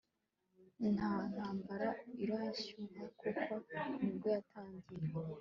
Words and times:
Nka 0.93 1.13
ntambara 1.31 1.89
irashyuha 2.23 3.03
kuko 3.19 3.53
nibwo 3.99 4.27
yatangira 4.35 5.05